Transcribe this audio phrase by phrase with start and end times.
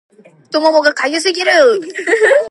[0.45, 1.51] 太ももが痒すぎる